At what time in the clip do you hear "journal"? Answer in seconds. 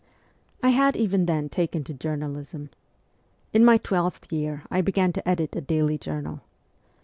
5.99-6.41